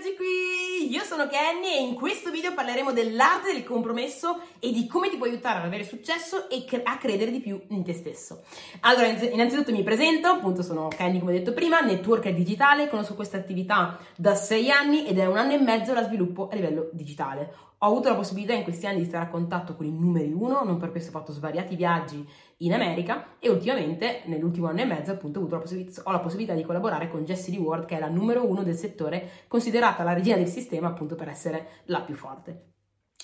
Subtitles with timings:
[0.00, 0.90] eccoci qui!
[0.90, 5.18] Io sono Kenny e in questo video parleremo dell'arte del compromesso e di come ti
[5.18, 8.40] può aiutare ad avere successo e a credere di più in te stesso.
[8.80, 13.98] Allora, innanzitutto mi presento, appunto sono Kenny come detto prima, networker digitale, conosco questa attività
[14.16, 17.69] da sei anni ed è un anno e mezzo la sviluppo a livello digitale.
[17.82, 20.62] Ho avuto la possibilità in questi anni di stare a contatto con i numeri uno,
[20.64, 25.12] non per questo ho fatto svariati viaggi in America e ultimamente, nell'ultimo anno e mezzo,
[25.12, 27.98] appunto, ho, avuto la ho la possibilità di collaborare con Jessie Lee Ward, che è
[27.98, 32.14] la numero uno del settore, considerata la regina del sistema appunto per essere la più
[32.16, 32.66] forte.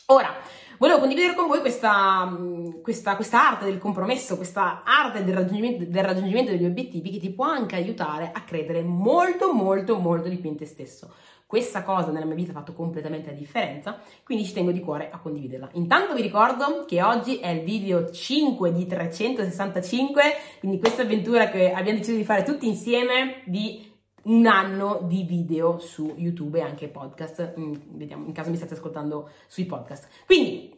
[0.06, 0.32] Ora,
[0.78, 2.34] volevo condividere con voi questa,
[2.80, 7.30] questa, questa arte del compromesso, questa arte del raggiungimento, del raggiungimento degli obiettivi che ti
[7.30, 11.12] può anche aiutare a credere molto, molto, molto di più in te stesso.
[11.46, 15.10] Questa cosa nella mia vita ha fatto completamente la differenza, quindi ci tengo di cuore
[15.10, 15.68] a condividerla.
[15.74, 20.22] Intanto vi ricordo che oggi è il video 5 di 365,
[20.58, 25.78] quindi questa avventura che abbiamo deciso di fare tutti insieme di un anno di video
[25.78, 30.08] su YouTube e anche podcast, mm, vediamo in caso mi state ascoltando sui podcast.
[30.26, 30.74] Quindi,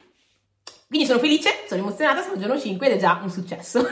[0.87, 3.81] quindi sono felice, sono emozionata, sono il giorno 5 ed è già un successo.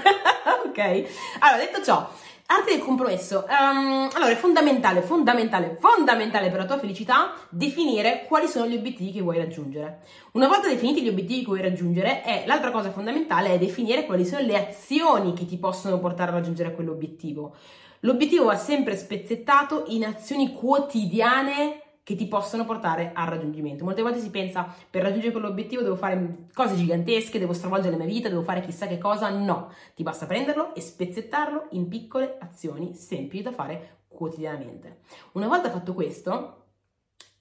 [0.66, 1.04] ok?
[1.40, 2.06] Allora, detto ciò,
[2.48, 3.44] Arte del compromesso.
[3.48, 9.10] Um, allora, è fondamentale, fondamentale, fondamentale per la tua felicità definire quali sono gli obiettivi
[9.10, 10.02] che vuoi raggiungere.
[10.32, 14.24] Una volta definiti gli obiettivi che vuoi raggiungere, è, l'altra cosa fondamentale è definire quali
[14.24, 17.56] sono le azioni che ti possono portare a raggiungere quell'obiettivo.
[18.00, 23.82] L'obiettivo va sempre spezzettato in azioni quotidiane che ti possono portare al raggiungimento.
[23.82, 28.06] Molte volte si pensa per raggiungere quell'obiettivo devo fare cose gigantesche, devo stravolgere la mia
[28.06, 29.28] vita, devo fare chissà che cosa.
[29.30, 35.00] No, ti basta prenderlo e spezzettarlo in piccole azioni semplici da fare quotidianamente.
[35.32, 36.66] Una volta fatto questo,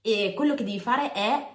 [0.02, 1.48] e quello che devi fare è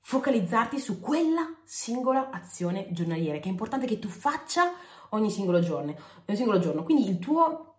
[0.00, 4.72] focalizzarti su quella singola azione giornaliera, che è importante che tu faccia
[5.10, 5.94] ogni singolo giorno.
[6.26, 6.82] Ogni singolo giorno.
[6.82, 7.74] Quindi il tuo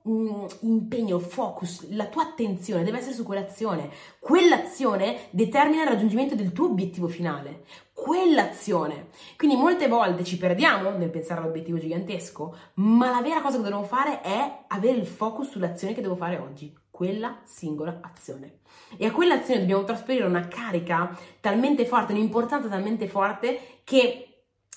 [0.61, 3.89] impegno, focus, la tua attenzione deve essere su quell'azione.
[4.19, 7.63] Quell'azione determina il raggiungimento del tuo obiettivo finale.
[7.91, 9.07] Quell'azione.
[9.35, 13.83] Quindi molte volte ci perdiamo nel pensare all'obiettivo gigantesco, ma la vera cosa che dobbiamo
[13.83, 16.73] fare è avere il focus sull'azione che devo fare oggi.
[16.89, 18.59] Quella singola azione.
[18.95, 24.26] E a quell'azione dobbiamo trasferire una carica talmente forte, un'importanza talmente forte che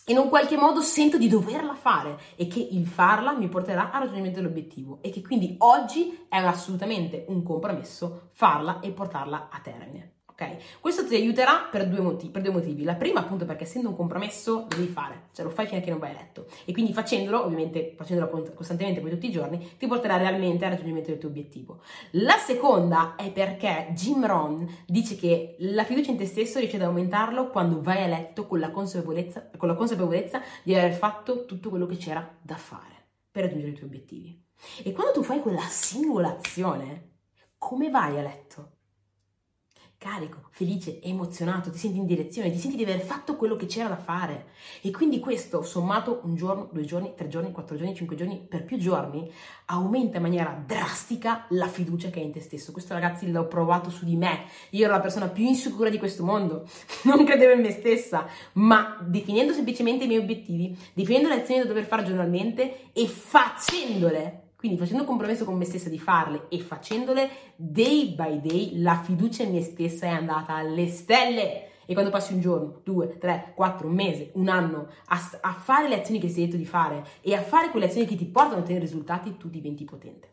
[0.06, 4.00] in un qualche modo sento di doverla fare e che il farla mi porterà al
[4.00, 10.19] raggiungimento dell'obiettivo e che quindi oggi è assolutamente un compromesso farla e portarla a termine
[10.40, 10.80] ok?
[10.80, 12.82] Questo ti aiuterà per due, motivi, per due motivi.
[12.82, 15.82] La prima, appunto, perché essendo un compromesso lo devi fare, cioè lo fai fino a
[15.82, 16.46] che non vai a letto.
[16.64, 21.10] E quindi facendolo, ovviamente facendolo costantemente poi tutti i giorni, ti porterà realmente al raggiungimento
[21.10, 21.80] del tuo obiettivo.
[22.12, 26.82] La seconda è perché Jim Rohn dice che la fiducia in te stesso riesce ad
[26.82, 31.68] aumentarlo quando vai a letto con la consapevolezza, con la consapevolezza di aver fatto tutto
[31.68, 32.88] quello che c'era da fare
[33.30, 34.44] per raggiungere i tuoi obiettivi.
[34.82, 37.08] E quando tu fai quella singola azione,
[37.56, 38.78] come vai a letto?
[40.00, 43.90] Carico, felice, emozionato, ti senti in direzione, ti senti di aver fatto quello che c'era
[43.90, 44.46] da fare.
[44.80, 48.64] E quindi questo, sommato un giorno, due giorni, tre giorni, quattro giorni, cinque giorni, per
[48.64, 49.30] più giorni,
[49.66, 52.72] aumenta in maniera drastica la fiducia che hai in te stesso.
[52.72, 54.44] Questo ragazzi l'ho provato su di me.
[54.70, 56.66] Io ero la persona più insicura di questo mondo,
[57.04, 61.68] non credevo in me stessa, ma definendo semplicemente i miei obiettivi, definendo le azioni da
[61.68, 66.58] dover fare giornalmente e facendole quindi facendo un compromesso con me stessa di farle e
[66.58, 71.68] facendole day by day, la fiducia in me stessa è andata alle stelle.
[71.86, 75.88] E quando passi un giorno, due, tre, quattro, un mese, un anno a, a fare
[75.88, 78.56] le azioni che sei detto di fare e a fare quelle azioni che ti portano
[78.56, 80.28] a ottenere risultati, tu diventi potente.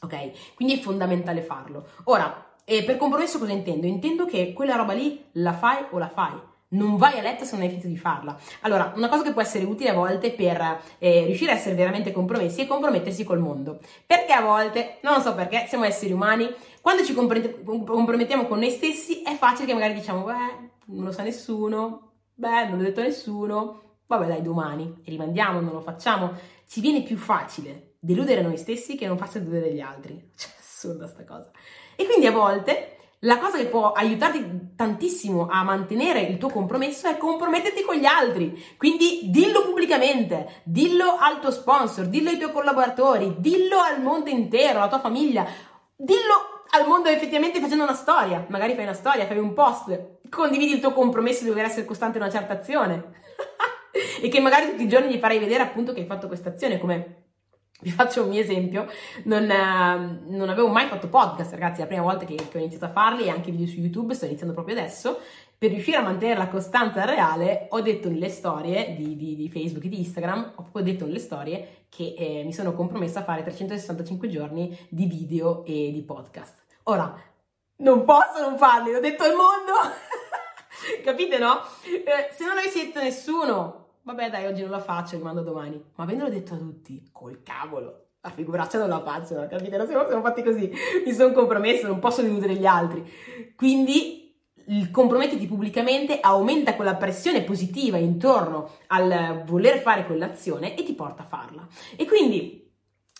[0.00, 0.54] Ok?
[0.56, 1.86] Quindi è fondamentale farlo.
[2.06, 3.86] Ora, eh, per compromesso cosa intendo?
[3.86, 6.32] Intendo che quella roba lì la fai o la fai
[6.74, 8.38] non vai a letto se non hai finito di farla.
[8.60, 12.12] Allora, una cosa che può essere utile a volte per eh, riuscire a essere veramente
[12.12, 13.80] compromessi è compromettersi col mondo.
[14.06, 19.22] Perché a volte, non so perché, siamo esseri umani, quando ci compromettiamo con noi stessi
[19.22, 23.04] è facile che magari diciamo, beh, non lo sa nessuno, beh, non l'ho detto a
[23.04, 26.32] nessuno, vabbè dai, domani, rimandiamo, non lo facciamo.
[26.66, 30.32] Ci viene più facile deludere noi stessi che non faccia deludere gli altri.
[30.36, 31.50] Cioè, assurda sta cosa.
[31.96, 37.08] E quindi a volte la cosa che può aiutarti tantissimo a mantenere il tuo compromesso
[37.08, 38.62] è comprometterti con gli altri.
[38.76, 44.78] Quindi dillo pubblicamente, dillo al tuo sponsor, dillo ai tuoi collaboratori, dillo al mondo intero,
[44.78, 45.46] alla tua famiglia,
[45.96, 48.44] dillo al mondo effettivamente facendo una storia.
[48.48, 52.18] Magari fai una storia, fai un post, condividi il tuo compromesso di dover essere costante
[52.18, 53.22] in una certa azione.
[54.20, 56.78] e che magari tutti i giorni gli farai vedere appunto che hai fatto questa azione
[56.78, 57.23] come
[57.84, 58.86] vi faccio un mio esempio,
[59.24, 62.86] non, eh, non, avevo mai fatto podcast, ragazzi, la prima volta che, che, ho iniziato
[62.86, 65.20] a farli e anche video su YouTube, sto iniziando proprio adesso.
[65.56, 69.84] Per riuscire a mantenere la costanza reale, ho detto nelle storie di, di, di Facebook
[69.84, 73.42] e di Instagram, ho proprio detto nelle storie che eh, mi sono compromessa a fare
[73.42, 76.64] 365 giorni di video e di podcast.
[76.84, 77.14] Ora,
[77.76, 79.72] Non posso non farli, l'ho detto al mondo.
[81.04, 81.60] Capite, no?
[81.84, 85.82] Eh, se non l'avessi detto nessuno, vabbè dai, oggi non la faccio, rimando domani.
[85.96, 89.46] Ma avendolo detto a tutti, col cavolo, la figuraccia non la faccio, no?
[89.46, 89.76] capite?
[89.76, 90.70] Non siamo, siamo fatti così,
[91.04, 93.04] mi sono compromesso, non posso deludere gli altri.
[93.56, 94.22] Quindi
[94.68, 101.22] il compromettiti pubblicamente aumenta quella pressione positiva intorno al voler fare quell'azione e ti porta
[101.22, 101.66] a farla.
[101.96, 102.72] E quindi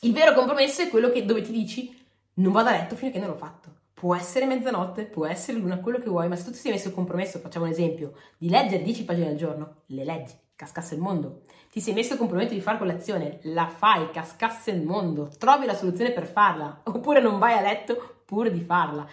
[0.02, 2.02] il vero compromesso è quello che, dove ti dici
[2.34, 3.72] non vado a letto fino a che non l'ho fatto.
[3.92, 6.88] Può essere mezzanotte, può essere luna, quello che vuoi, ma se tu ti sei messo
[6.88, 11.00] il compromesso, facciamo un esempio, di leggere 10 pagine al giorno, le leggi, cascasse il
[11.00, 11.42] mondo.
[11.70, 15.74] Ti sei messo il compromesso di fare quell'azione, la fai, cascasse il mondo, trovi la
[15.74, 19.06] soluzione per farla, oppure non vai a letto pur di farla.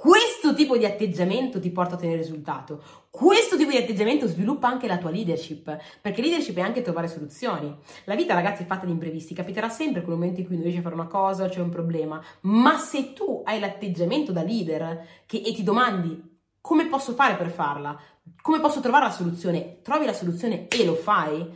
[0.00, 2.82] Questo tipo di atteggiamento ti porta a ottenere risultato.
[3.10, 7.76] Questo tipo di atteggiamento sviluppa anche la tua leadership, perché leadership è anche trovare soluzioni.
[8.04, 9.34] La vita, ragazzi, è fatta di imprevisti.
[9.34, 12.22] Capiterà sempre quel momento in cui non riesci a fare una cosa c'è un problema.
[12.42, 16.28] Ma se tu hai l'atteggiamento da leader che, e ti domandi
[16.62, 17.98] come posso fare per farla,
[18.40, 21.54] come posso trovare la soluzione, trovi la soluzione e lo fai,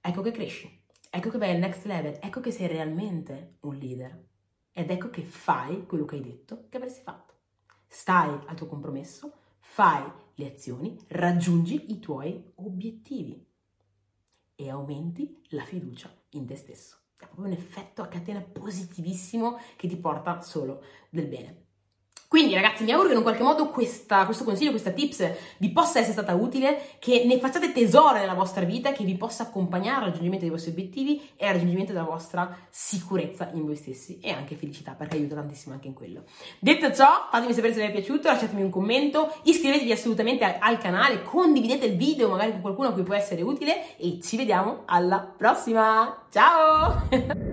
[0.00, 0.76] ecco che cresci.
[1.10, 2.18] Ecco che vai al next level.
[2.20, 4.26] Ecco che sei realmente un leader.
[4.72, 7.28] Ed ecco che fai quello che hai detto che avresti fatto
[7.88, 13.44] stai al tuo compromesso, fai le azioni, raggiungi i tuoi obiettivi
[14.54, 16.98] e aumenti la fiducia in te stesso.
[17.16, 21.66] È proprio un effetto a catena positivissimo che ti porta solo del bene.
[22.28, 26.00] Quindi ragazzi mi auguro che in qualche modo questa, questo consiglio, questa tips vi possa
[26.00, 30.02] essere stata utile, che ne facciate tesoro nella vostra vita, che vi possa accompagnare al
[30.02, 34.56] raggiungimento dei vostri obiettivi e al raggiungimento della vostra sicurezza in voi stessi e anche
[34.56, 36.24] felicità perché aiuta tantissimo anche in quello.
[36.58, 41.22] Detto ciò, fatemi sapere se vi è piaciuto, lasciatemi un commento, iscrivetevi assolutamente al canale,
[41.22, 45.20] condividete il video magari con qualcuno a cui può essere utile e ci vediamo alla
[45.34, 46.26] prossima.
[46.30, 47.08] Ciao!